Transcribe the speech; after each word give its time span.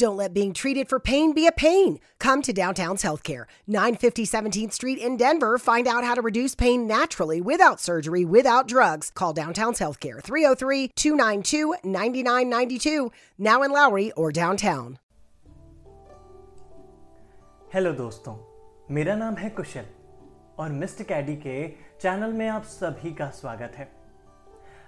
Don't 0.00 0.17
let 0.17 0.33
being 0.33 0.53
treated 0.53 0.89
for 0.89 0.99
pain 0.99 1.31
be 1.31 1.45
a 1.45 1.51
pain. 1.51 1.99
Come 2.17 2.41
to 2.43 2.53
Downtown's 2.53 3.03
Healthcare, 3.03 3.45
950 3.67 4.25
17th 4.25 4.73
Street 4.73 4.97
in 4.97 5.15
Denver. 5.15 5.57
Find 5.59 5.87
out 5.87 6.03
how 6.03 6.15
to 6.15 6.21
reduce 6.21 6.55
pain 6.55 6.87
naturally 6.87 7.39
without 7.39 7.79
surgery, 7.79 8.25
without 8.25 8.67
drugs. 8.67 9.11
Call 9.13 9.33
Downtown's 9.33 9.79
Healthcare, 9.79 10.21
303 10.23 10.87
292 10.95 11.75
9992, 11.83 13.11
now 13.37 13.61
in 13.61 13.71
Lowry 13.71 14.11
or 14.13 14.31
downtown. 14.31 14.97
Hello 17.73 17.91
दोस्तों 17.93 18.33
मेरा 18.93 19.15
नाम 19.15 19.35
है 19.37 19.49
कुशल 19.49 19.85
और 20.59 20.69
mister 20.79 21.03
कैडी 21.11 21.35
के 21.45 21.55
channel 22.01 22.33
में 22.39 22.47
आप 22.47 22.63
सभी 22.63 23.13
का 23.15 23.29
स्वागत 23.29 23.75
है 23.77 23.85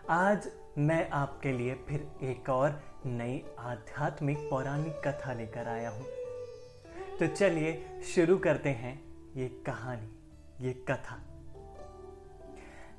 आज 0.09 0.49
मैं 0.77 1.09
आपके 1.09 1.51
लिए 1.51 1.75
फिर 1.75 2.07
एक 2.23 2.49
और 2.49 2.81
नई 3.05 3.43
आध्यात्मिक 3.59 4.37
पौराणिक 4.49 5.07
कथा 5.07 5.33
लेकर 5.33 5.67
आया 5.67 5.89
हूँ। 5.89 6.05
तो 7.19 7.27
चलिए 7.27 8.01
शुरू 8.15 8.37
करते 8.37 8.69
हैं 8.69 9.03
ये 9.35 9.47
कहानी, 9.47 10.09
ये 10.67 10.73
कथा। 10.73 11.19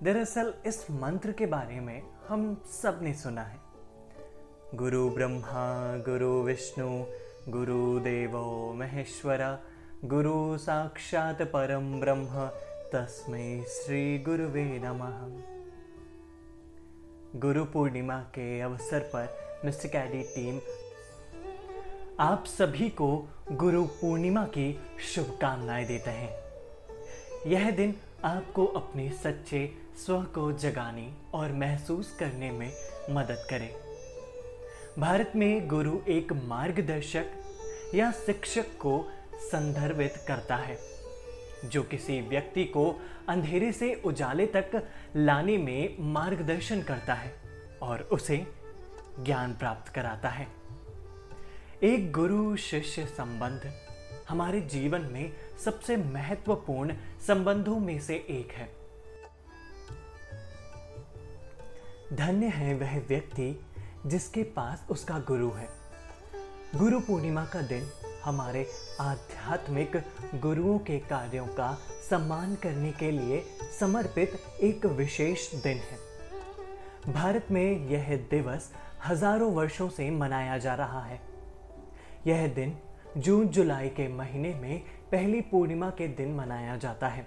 दरअसल 0.02 0.54
इस 0.66 0.90
मंत्र 0.90 1.32
के 1.32 1.46
बारे 1.46 1.80
में 1.80 2.02
हम 2.28 2.62
सबने 2.82 3.14
सुना 3.14 3.42
है। 3.42 3.58
गुरु 4.74 5.10
ब्रह्मा, 5.10 5.96
गुरु 5.96 6.42
विष्णु, 6.42 7.04
गुरु 7.48 8.00
देवो 8.00 8.72
महेश्वरा, 8.72 9.58
गुरु 10.04 10.58
साक्षात 10.58 11.42
परम 11.42 12.00
ब्रह्म, 12.00 12.46
तस्मै 12.92 13.62
श्री 13.62 14.18
गुरुवे 14.18 14.64
नमः। 14.64 15.53
गुरु 17.36 17.64
पूर्णिमा 17.64 18.18
के 18.18 18.60
अवसर 18.60 18.98
पर 18.98 19.60
मिस्टर 19.64 19.88
कैडी 19.88 20.22
टीम, 20.22 20.60
आप 22.20 22.44
सभी 22.46 22.88
को 22.88 23.28
गुरु 23.52 23.84
पूर्णिमा 23.84 24.44
की 24.44 24.80
शुभकामनाएँ 25.14 25.86
देते 25.86 26.10
हैं। 26.10 26.36
यह 27.46 27.70
दिन 27.70 27.94
आपको 28.24 28.66
अपने 28.66 29.10
सच्चे 29.10 29.72
स्व 30.06 30.22
को 30.22 30.52
जगाने 30.52 31.12
और 31.34 31.52
महसूस 31.52 32.16
करने 32.20 32.50
में 32.50 32.72
मदद 33.10 33.46
करे। 33.50 33.76
भारत 34.98 35.32
में 35.36 35.68
गुरु 35.68 35.98
एक 36.08 36.32
मार्गदर्शक 36.32 37.26
या 37.94 38.12
शिक्षक 38.12 38.66
को 38.80 39.10
संदर्भित 39.34 40.14
करता 40.28 40.56
है। 40.56 40.93
जो 41.64 41.82
किसी 41.82 42.20
व्यक्ति 42.20 42.64
को 42.64 43.00
अंधेरे 43.28 43.72
से 43.72 44.02
उजाले 44.04 44.46
तक 44.46 44.88
लाने 45.16 45.58
में 45.58 45.96
मार्गदर्शन 46.00 46.82
करता 46.82 47.14
है 47.14 47.34
और 47.82 48.00
उसे 48.00 48.46
ज्ञान 49.20 49.54
प्राप्त 49.54 49.92
कराता 49.92 50.28
है। 50.28 50.48
एक 51.82 52.12
गुरु 52.12 52.56
शिष्य 52.56 53.06
संबंध 53.06 53.72
हमारे 54.28 54.60
जीवन 54.60 55.00
में 55.00 55.32
सबसे 55.64 55.96
महत्वपूर्ण 55.96 56.94
संबंधों 57.26 57.78
में 57.80 58.00
से 58.00 58.14
एक 58.14 58.52
है। 58.52 58.84
धन्य 62.12 62.46
है 62.46 62.74
वह 62.74 62.98
व्यक्ति 62.98 63.66
जिसके 64.06 64.42
पास 64.42 64.86
उसका 64.90 65.18
गुरु 65.18 65.50
है। 65.50 65.68
गुरु 66.76 67.00
पूर्णिमा 67.00 67.44
का 67.44 67.62
दिन 67.62 67.90
हमारे 68.24 68.66
आध्यात्मिक 69.00 69.96
गुरुओं 70.34 70.78
के 70.78 70.98
कार्यों 70.98 71.46
का 71.46 71.78
सम्मान 72.10 72.54
करने 72.54 72.92
के 72.92 73.10
लिए 73.10 73.42
समर्पित 73.80 74.40
एक 74.60 74.86
विशेष 74.86 75.54
दिन 75.54 75.78
है। 75.78 77.12
भारत 77.12 77.46
में 77.50 77.88
यह 77.88 78.16
दिवस 78.30 78.72
हज़ारों 79.06 79.52
वर्षों 79.52 79.88
से 79.88 80.10
मनाया 80.10 80.58
जा 80.58 80.74
रहा 80.74 81.04
है। 81.04 81.20
यह 82.26 82.46
दिन 82.48 82.76
जून 83.16 83.48
जुलाई 83.48 83.88
के 83.88 84.08
महीने 84.08 84.54
में 84.54 84.82
पहली 85.12 85.40
पूर्णिमा 85.40 85.90
के 85.90 86.08
दिन 86.08 86.34
मनाया 86.34 86.76
जाता 86.76 87.08
है। 87.08 87.26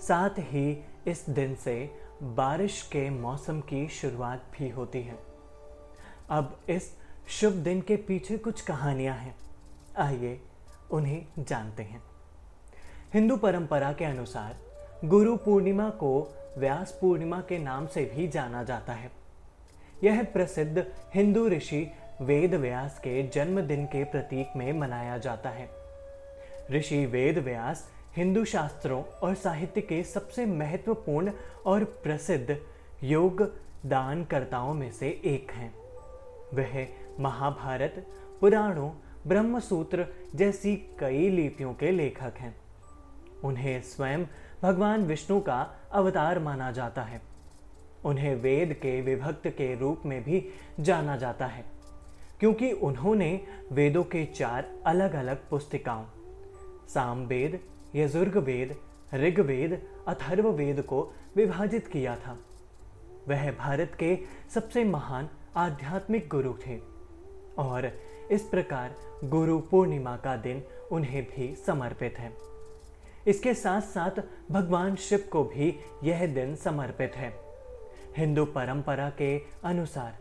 साथ 0.00 0.38
ही 0.38 0.84
इस 1.06 1.24
दिन 1.30 1.54
से 1.54 1.94
बारिश 2.22 2.82
के 2.82 3.10
मौसम 3.10 3.60
की 3.60 3.88
शुरुआत 3.88 4.44
भी 4.58 4.68
होती 4.68 5.02
है। 5.02 5.18
अब 6.30 6.58
इस 6.68 6.92
शुभ 7.28 7.52
दिन 7.52 7.80
के 7.80 7.96
पीछे 7.96 8.38
कुछ 8.38 8.60
कहानियाँ 8.60 9.16
हैं। 9.16 9.34
आइए 9.98 10.40
उन्हें 10.90 11.26
जानते 11.38 11.82
हैं। 11.82 12.02
हिंदू 13.14 13.36
परंपरा 13.36 13.92
के 13.92 14.04
अनुसार 14.04 14.56
गुरु 15.04 15.36
पूर्णिमा 15.36 15.90
को 15.90 16.36
व्यास 16.58 16.98
पूर्णिमा 17.00 17.40
के 17.40 17.58
नाम 17.58 17.86
से 17.86 18.04
भी 18.04 18.28
जाना 18.28 18.62
जाता 18.62 18.92
है। 18.92 19.10
यह 20.04 20.22
प्रसिद्ध 20.22 20.86
हिंदू 21.14 21.48
ऋषि 21.48 21.90
वेद 22.20 22.54
व्यास 22.54 22.98
के 22.98 23.22
जन्मदिन 23.28 23.86
के 23.86 24.04
प्रतीक 24.04 24.48
में 24.56 24.72
मनाया 24.72 25.18
जाता 25.18 25.50
है। 25.50 25.70
ऋषि 26.70 27.06
वेद 27.06 27.38
व्यास 27.38 27.90
हिंदू 28.16 28.44
शास्त्रों 28.44 29.02
और 29.04 29.34
साहित्य 29.34 29.80
के 29.80 30.02
सबसे 30.04 30.46
महत्वपूर्ण 30.46 31.32
और 31.66 31.84
प्रसिद्ध 31.84 32.56
योग 33.02 33.42
दानकर्ताओं 33.86 34.74
में 34.74 34.92
से 34.92 35.08
एक 35.24 35.52
हैं। 35.52 35.74
वह 36.54 36.86
महाभारत, 37.20 38.06
पुराणों 38.40 38.90
ब्रह्मसूत्र 39.26 40.06
जैसी 40.34 40.76
कई 41.00 41.28
लिपियों 41.30 41.72
के 41.74 41.90
लेखक 41.90 42.38
हैं। 42.38 42.54
उन्हें 43.44 43.80
स्वयं 43.82 44.24
भगवान 44.62 45.04
विष्णु 45.04 45.40
का 45.40 45.60
अवतार 45.92 46.38
माना 46.38 46.70
जाता 46.72 47.02
है। 47.02 47.20
उन्हें 48.04 48.34
वेद 48.36 48.72
के 48.72 49.00
विभक्त 49.00 49.46
के 49.48 49.74
रूप 49.74 50.02
में 50.06 50.22
भी 50.24 50.44
जाना 50.80 51.16
जाता 51.16 51.46
है, 51.46 51.64
क्योंकि 52.40 52.70
उन्होंने 52.72 53.40
वेदों 53.72 54.04
के 54.04 54.24
चार 54.26 54.68
अलग 54.86 55.14
अलग 55.14 55.48
पुस्तिकाओं, 55.50 56.04
सामवेद 56.88 57.58
यजुर्ग 57.94 58.36
वेद 58.38 58.76
ऋग्वेद 59.14 59.80
अथर्व 60.08 60.48
वेद 60.50 60.80
को 60.82 61.00
विभाजित 61.36 61.86
किया 61.86 62.16
था। 62.16 62.36
वह 63.28 63.50
भारत 63.50 63.96
के 63.98 64.16
सबसे 64.54 64.84
महान 64.84 65.28
आध्यात्मिक 65.56 66.28
गुरु 66.28 66.52
थे 66.66 66.78
और 67.58 67.90
इस 68.30 68.42
प्रकार 68.42 68.94
गुरु 69.24 69.58
पूर्णिमा 69.58 70.16
का 70.16 70.36
दिन 70.36 70.62
उन्हें 70.92 71.22
भी 71.24 71.54
समर्पित 71.66 72.18
है। 72.18 72.32
इसके 73.26 73.54
साथ 73.54 73.80
साथ 73.80 74.10
भगवान 74.50 74.96
शिव 74.96 75.24
को 75.32 75.44
भी 75.44 75.78
यह 76.04 76.26
दिन 76.34 76.56
समर्पित 76.56 77.12
है। 77.16 77.34
हिंदू 78.16 78.44
परंपरा 78.44 79.10
के 79.10 79.38
अनुसार 79.64 80.18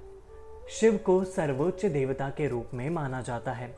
शिव 0.70 0.98
को 0.98 1.24
सर्वोच्च 1.24 1.86
देवता 1.86 2.30
के 2.30 2.48
रूप 2.48 2.70
में 2.74 2.90
माना 2.90 3.22
जाता 3.22 3.52
है। 3.52 3.76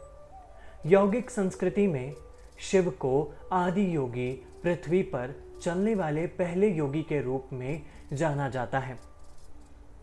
यौगिक 0.85 1.30
संस्कृति 1.30 1.88
में 1.88 2.14
शिव 2.59 2.90
को 2.90 3.34
आदि 3.52 3.96
योगी 3.96 4.31
पृथ्वी 4.64 5.02
पर 5.03 5.44
चलने 5.62 5.96
वाले 5.96 6.28
पहले 6.28 6.68
योगी 6.68 7.03
के 7.03 7.22
रूप 7.22 7.50
में 7.53 7.81
जाना 8.14 8.50
जाता 8.50 8.80
है। 8.80 9.15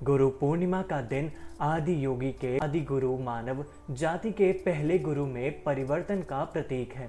गुरु 0.02 0.28
पूर्णिमा 0.30 0.80
का 0.82 1.00
दिन 1.00 1.30
आदि 1.60 1.94
योगी 2.04 2.30
के, 2.34 2.56
आदि 2.58 2.80
गुरु 2.80 3.16
मानव 3.18 3.64
जाति 3.90 4.30
के 4.30 4.50
पहले 4.52 4.98
गुरु 4.98 5.26
में 5.26 5.62
परिवर्तन 5.62 6.22
का 6.22 6.42
प्रतीक 6.44 6.92
है। 6.92 7.08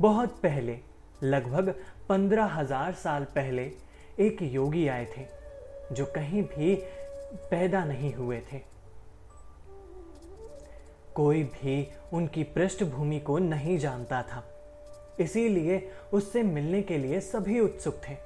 बहुत 0.00 0.38
पहले, 0.42 0.78
लगभग 1.22 1.74
पंद्रह 2.08 2.54
हज़ार 2.54 2.92
साल 2.94 3.24
पहले, 3.34 3.70
एक 4.20 4.42
योगी 4.42 4.86
आए 4.88 5.06
थे, 5.16 5.26
जो 5.92 6.06
कहीं 6.06 6.42
भी 6.44 6.74
पैदा 7.50 7.84
नहीं 7.84 8.12
हुए 8.14 8.40
थे। 8.52 8.60
कोई 11.14 11.42
भी 11.44 11.86
उनकी 12.12 12.42
पृष्ठभूमि 12.44 13.20
को 13.20 13.38
नहीं 13.38 13.78
जानता 13.78 14.22
था, 14.22 14.44
इसीलिए 15.20 15.82
उससे 16.12 16.42
मिलने 16.42 16.82
के 16.82 16.98
लिए 16.98 17.20
सभी 17.22 17.60
उत्सुक 17.60 18.00
थे। 18.08 18.16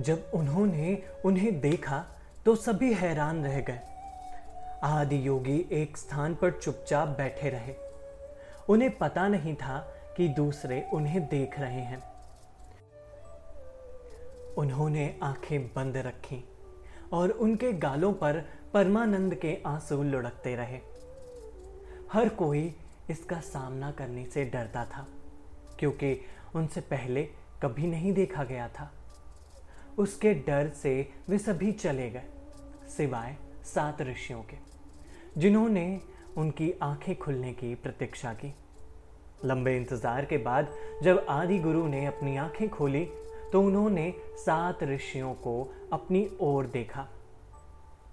जब 0.00 0.30
उन्होंने 0.34 1.02
उन्हें 1.24 1.60
देखा 1.60 2.04
तो 2.44 2.54
सभी 2.56 2.92
हैरान 2.94 3.44
रह 3.44 3.60
गए। 3.60 3.80
आदि 4.84 5.26
योगी 5.26 5.58
एक 5.72 5.96
स्थान 5.96 6.34
पर 6.34 6.50
चुपचाप 6.52 7.08
बैठे 7.08 7.50
रहे। 7.50 7.74
उन्हें 8.68 8.90
पता 8.98 9.26
नहीं 9.28 9.54
था 9.54 9.78
कि 10.16 10.28
दूसरे 10.28 10.84
उन्हें 10.92 11.20
देख 11.28 11.58
रहे 11.60 11.80
हैं। 11.80 12.02
उन्होंने 14.58 15.14
आँखें 15.22 15.66
बंद 15.66 15.96
रखी 15.96 16.44
और 17.12 17.30
उनके 17.30 17.72
गालों 17.72 18.12
पर 18.12 18.44
परमानंद 18.74 19.34
के 19.34 19.56
आँसू 19.66 20.02
लुढ़कते 20.02 20.54
रहे। 20.56 20.80
हर 22.12 22.28
कोई 22.28 22.74
इसका 23.10 23.40
सामना 23.40 23.90
करने 23.90 24.24
से 24.24 24.44
डरता 24.44 24.84
था, 24.84 25.06
क्योंकि 25.78 26.20
उनसे 26.54 26.80
पहले 26.80 27.22
कभी 27.62 27.86
नहीं 27.86 28.12
देखा 28.12 28.44
गया 28.44 28.68
था। 28.68 28.90
उसके 29.98 30.32
डर 30.46 30.68
से 30.74 31.08
वे 31.28 31.38
सभी 31.38 31.72
चले 31.72 32.08
गए, 32.10 32.22
सिवाय 32.96 33.36
सात 33.64 34.02
ऋषियों 34.02 34.42
के, 34.42 34.56
जिन्होंने 35.40 36.00
उनकी 36.36 36.72
आँखें 36.82 37.14
खुलने 37.16 37.52
की 37.52 37.74
प्रतीक्षा 37.74 38.32
की। 38.34 38.54
लंबे 39.44 39.76
इंतज़ार 39.76 40.24
के 40.24 40.36
बाद 40.38 40.68
जब 41.02 41.24
आदि 41.28 41.58
गुरु 41.58 41.86
ने 41.86 42.04
अपनी 42.06 42.36
आँखें 42.36 42.68
खोली 42.68 43.04
तो 43.52 43.62
उन्होंने 43.62 44.12
सात 44.36 44.82
ऋषियों 44.84 45.32
को 45.34 45.62
अपनी 45.92 46.28
ओर 46.40 46.66
देखा। 46.66 47.06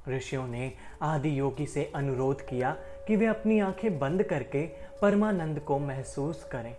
ऋषियों 0.10 0.48
ने 0.48 0.72
आदि 1.02 1.38
योगी 1.40 1.66
से 1.66 1.92
अनुरोध 1.96 2.42
किया 2.42 2.72
कि 3.08 3.16
वे 3.16 3.26
अपनी 3.26 3.60
आँखें 3.60 3.98
बंद 4.00 4.24
करके 4.24 4.66
परमानंद 5.02 5.60
को 5.60 5.78
महसूस 5.80 6.44
करें। 6.52 6.76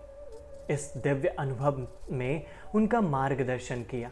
इस 0.70 0.92
दिव्य 0.96 1.28
अनुभव 1.28 1.86
में 2.10 2.44
उनका 2.74 3.00
मार्गदर्शन 3.00 3.82
किया। 3.82 4.10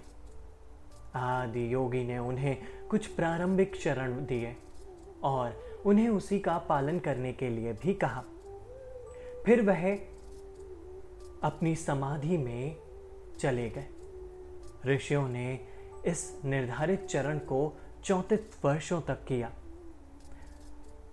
आदि 1.14 1.74
योगी 1.74 2.04
ने 2.04 2.18
उन्हें 2.18 2.56
कुछ 2.90 3.06
प्रारंभिक 3.06 3.76
चरण 3.76 4.26
दिए 4.26 4.56
और 5.22 5.80
उन्हें 5.86 6.08
उसी 6.08 6.38
का 6.40 6.58
पालन 6.58 6.98
करने 6.98 7.32
के 7.32 7.48
लिए 7.48 7.72
भी 7.72 7.94
कहा। 7.94 8.24
फिर 9.46 9.62
वह 9.62 9.94
अपनी 11.42 11.76
समाधि 11.76 12.36
में 12.36 12.76
चले 13.38 13.70
गए। 13.70 13.86
ऋषियों 14.86 15.28
ने 15.28 15.60
इस 16.06 16.40
निर्धारित 16.44 17.06
चरण 17.06 17.38
को 17.38 17.76
चौंतीस 18.04 18.58
वर्षों 18.64 19.00
तक 19.00 19.24
किया। 19.24 19.52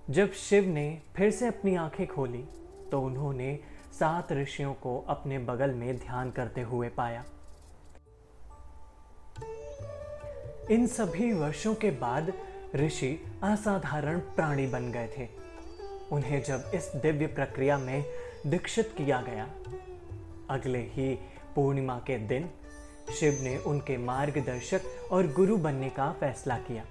जब 0.09 0.31
शिव 0.31 0.65
ने 0.65 1.01
फिर 1.15 1.31
से 1.31 1.47
अपनी 1.47 1.75
आँखें 1.75 2.07
खोली 2.07 2.45
तो 2.91 3.01
उन्होंने 3.01 3.59
सात 3.99 4.31
ऋषियों 4.31 4.73
को 4.73 4.99
अपने 5.07 5.39
बगल 5.39 5.73
में 5.73 5.97
ध्यान 5.97 6.31
करते 6.31 6.61
हुए 6.61 6.89
पाया। 6.89 7.25
इन 10.71 10.86
सभी 10.88 11.31
वर्षों 11.33 11.74
के 11.75 11.89
बाद 11.92 12.31
ऋषि 12.75 13.07
असाधारण 13.44 14.19
प्राणी 14.19 14.66
बन 14.68 14.92
गए 14.92 15.07
थे। 15.18 15.27
उन्हें 16.12 16.42
जब 16.44 16.71
इस 16.75 16.92
दिव्य 16.95 17.27
प्रक्रिया 17.27 17.77
में 17.77 18.04
दीक्षित 18.48 18.94
किया 18.98 19.21
गया, 19.21 19.48
अगले 20.50 20.80
ही 20.80 21.13
पूर्णिमा 21.56 21.98
के 22.07 22.18
दिन 22.18 22.50
शिव 23.19 23.39
ने 23.42 23.57
उनके 23.57 23.98
मार्गदर्शक 23.98 24.81
और 25.12 25.27
गुरु 25.27 25.57
बनने 25.57 25.89
का 25.89 26.12
फैसला 26.12 26.57
किया 26.57 26.83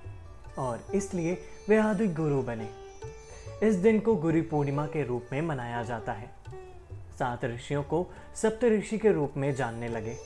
और 0.59 0.85
इसलिए 0.95 1.39
वे 1.69 1.77
आदि 1.77 2.07
गुरु 2.07 2.43
बने। 2.43 2.69
इस 3.63 3.75
दिन 3.75 4.01
को 4.01 4.15
गुरु 4.17 4.43
पूर्णिमा 4.43 4.87
के 4.87 5.05
रूप 5.05 5.29
में 5.33 5.41
मनाया 5.43 5.83
जाता 5.83 6.13
है। 6.13 6.31
सात 7.19 7.45
ऋषियों 7.45 7.83
को 7.83 8.07
सप्त 8.35 8.65
ऋषि 8.65 8.99
के 8.99 9.13
रूप 9.13 9.37
में 9.37 9.55
जानने 9.55 9.89
लगे, 9.89 10.17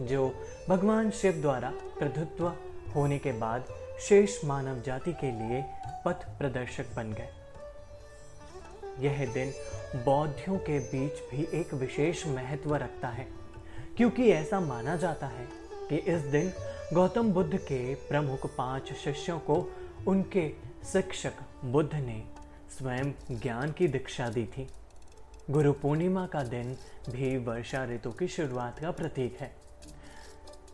जो 0.00 0.32
भगवान 0.68 1.10
शिव 1.10 1.32
द्वारा 1.32 1.72
प्रभुत्व 1.98 2.52
होने 2.94 3.18
के 3.18 3.32
बाद 3.32 3.64
शेष 4.00 4.44
मानव 4.44 4.80
जाति 4.82 5.12
के 5.12 5.30
लिए 5.32 5.64
पथ 6.04 6.24
प्रदर्शक 6.38 6.94
बन 6.96 7.12
गए। 7.12 7.28
यह 9.00 9.24
दिन 9.34 9.52
बौद्धियों 10.04 10.56
के 10.58 10.78
बीच 10.78 11.20
भी 11.30 11.46
एक 11.60 11.74
विशेष 11.74 12.26
महत्व 12.26 12.74
रखता 12.74 13.08
है, 13.08 13.26
क्योंकि 13.96 14.30
ऐसा 14.30 14.60
माना 14.60 14.96
जाता 14.96 15.26
है 15.26 15.46
कि 15.88 15.96
इस 16.12 16.22
दिन 16.22 16.52
गौतम 16.94 17.32
बुद्ध 17.32 17.58
के 17.58 17.94
प्रमुख 18.08 18.46
पाँच 18.56 18.92
शिष्यों 18.94 19.38
को 19.40 19.56
उनके 20.08 20.48
शिक्षक 20.92 21.32
बुद्ध 21.64 21.94
ने 21.94 22.22
स्वयं 22.78 23.12
ज्ञान 23.32 23.72
की 23.72 23.88
दीक्षा 23.88 24.28
दी 24.28 24.44
थी। 24.46 24.68
गुरु 25.50 25.72
पूर्णिमा 25.72 26.26
का 26.26 26.42
दिन 26.42 26.76
भी 27.10 27.36
वर्षा 27.36 27.84
ऋतु 27.84 28.10
की 28.10 28.28
शुरुआत 28.28 28.78
का 28.78 28.90
प्रतीक 28.90 29.36
है। 29.40 29.50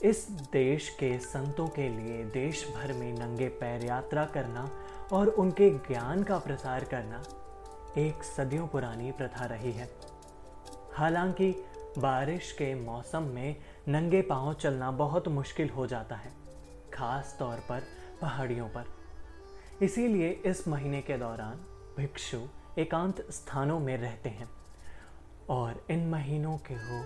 इस 0.03 0.27
देश 0.53 0.89
के 0.89 1.19
संतों 1.19 1.67
के 1.69 1.89
लिए 1.89 2.25
देश 2.25 2.67
भर 2.77 2.93
में 2.93 3.13
नंगे 3.13 3.49
पैर 3.49 3.85
यात्रा 3.85 4.25
करना 4.25 4.69
और 5.13 5.29
उनके 5.29 5.71
ज्ञान 5.71 6.23
का 6.23 6.39
प्रसार 6.39 6.85
करना 6.85 7.23
एक 8.01 8.23
सदियों 8.25 8.67
पुरानी 8.67 9.13
प्रथा 9.13 9.45
रही 9.45 9.73
है। 9.73 9.89
हालाँकि 10.95 11.51
बारिश 11.99 12.53
के 12.53 12.75
मौसम 12.75 13.23
में 13.23 13.57
नंगे 13.89 14.23
पाँव 14.23 14.53
चलना 14.55 14.91
बहुत 14.91 15.29
मुश्किल 15.29 15.71
हो 15.71 15.87
जाता 15.87 16.17
है, 16.17 16.33
खास 16.95 17.37
तौर 17.39 17.65
पर 17.69 17.83
पहाड़ियों 18.21 18.69
पर। 18.69 18.85
इसीलिए 19.83 20.31
इस 20.47 20.69
महीने 20.69 21.01
के 21.03 21.19
दौरान 21.19 21.65
भिक्षु 21.97 22.41
एकांत 22.79 23.27
स्थानों 23.31 23.79
में 23.81 23.97
रहते 23.97 24.31
हैं 24.31 24.49
और 25.51 25.85
इन 25.91 26.09
महीनों 26.11 26.57
के 26.59 26.75
वो 26.75 27.05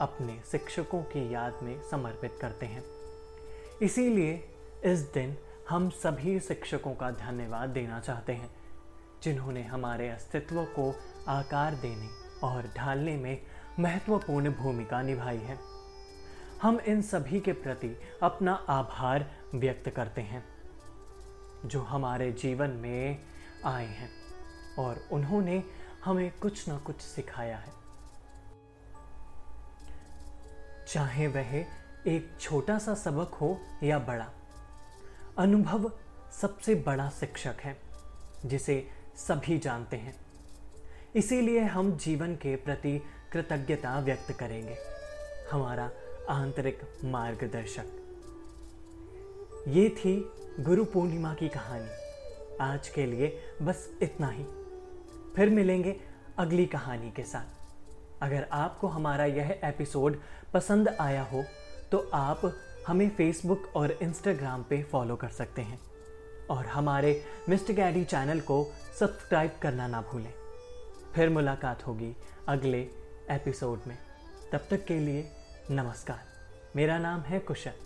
अपने 0.00 0.40
शिक्षकों 0.50 1.02
की 1.02 1.34
याद 1.34 1.58
में 1.62 1.82
समर्पित 1.90 2.38
करते 2.40 2.66
हैं। 2.66 2.84
इसीलिए 3.82 4.48
इस 4.84 4.98
दिन 4.98 5.36
हम 5.68 5.90
सभी 5.90 6.40
शिक्षकों 6.40 6.94
का 6.94 7.10
धन्यवाद 7.10 7.68
देना 7.68 8.00
चाहते 8.00 8.32
हैं, 8.32 8.50
जिन्होंने 9.22 9.62
हमारे 9.62 10.08
अस्तित्व 10.08 10.64
को 10.64 10.94
आकार 11.28 11.74
देने 11.74 12.08
और 12.46 12.72
ढालने 12.76 13.16
में 13.16 13.42
महत्वपूर्ण 13.80 14.52
भूमिका 14.52 15.02
निभाई 15.02 15.38
है। 15.38 15.58
हम 16.62 16.80
इन 16.80 17.02
सभी 17.02 17.40
के 17.40 17.52
प्रति 17.52 17.96
अपना 18.22 18.52
आभार 18.52 19.30
व्यक्त 19.54 19.90
करते 19.90 20.20
हैं, 20.20 20.44
जो 21.64 21.80
हमारे 21.80 22.32
जीवन 22.32 22.70
में 22.70 23.18
आए 23.64 23.86
हैं 23.86 24.10
और 24.78 25.08
उन्होंने 25.12 25.62
हमें 26.04 26.30
कुछ 26.42 26.68
ना 26.68 26.78
कुछ 26.78 27.00
सिखाया 27.00 27.56
है। 27.56 27.85
चाहे 30.86 31.26
वह 31.26 31.64
एक 32.06 32.30
छोटा 32.40 32.78
सा 32.78 32.94
सबक 32.94 33.34
हो 33.34 33.60
या 33.82 33.98
बड़ा, 33.98 34.30
अनुभव 35.38 35.92
सबसे 36.40 36.74
बड़ा 36.74 37.10
शिक्षक 37.10 37.54
है, 37.60 37.78
जिसे 38.46 38.88
सभी 39.16 39.58
जानते 39.58 39.96
हैं। 39.96 40.16
इसीलिए 41.16 41.60
हम 41.60 41.96
जीवन 41.96 42.34
के 42.34 42.56
प्रति 42.56 43.02
कृतज्ञता 43.32 44.00
व्यक्त 44.00 44.32
करेंगे, 44.32 44.76
हमारा 45.52 45.90
आंतरिक 46.28 46.80
मार्गदर्शक। 47.04 47.86
ये 49.68 49.88
थी 49.88 50.32
गुरु 50.60 50.84
पूर्णिमा 50.84 51.34
की 51.34 51.48
कहानी। 51.48 51.90
आज 52.60 52.88
के 52.88 53.06
लिए 53.06 53.42
बस 53.62 53.90
इतना 54.02 54.28
ही। 54.28 54.44
फिर 55.36 55.50
मिलेंगे 55.50 56.00
अगली 56.38 56.66
कहानी 56.66 57.10
के 57.10 57.22
साथ। 57.22 57.55
अगर 58.22 58.46
आपको 58.52 58.86
हमारा 58.86 59.24
यह 59.24 59.60
एपिसोड 59.64 60.20
पसंद 60.54 60.88
आया 60.88 61.22
हो 61.22 61.44
तो 61.92 62.10
आप 62.14 62.52
हमें 62.86 63.10
फेसबुक 63.10 63.72
और 63.76 63.90
इंस्टाग्राम 63.90 64.62
पे 64.62 64.82
फॉलो 64.82 65.16
कर 65.16 65.28
सकते 65.28 65.62
हैं। 65.62 65.80
और 66.50 66.66
हमारे 66.66 67.24
मिस्टर 67.48 67.72
गैडी 67.72 68.04
चैनल 68.04 68.40
को 68.40 68.72
सब्सक्राइब 69.00 69.50
करना 69.62 69.86
ना 69.86 70.00
भूलें। 70.00 70.32
फिर 71.14 71.28
मुलाकात 71.28 71.86
होगी 71.86 72.16
अगले 72.48 72.80
एपिसोड 73.30 73.80
में। 73.86 73.98
तब 74.52 74.66
तक 74.70 74.84
के 74.84 74.98
लिए 74.98 75.30
नमस्कार। 75.70 76.20
मेरा 76.76 76.98
नाम 76.98 77.20
है 77.20 77.38
कुशल। 77.38 77.85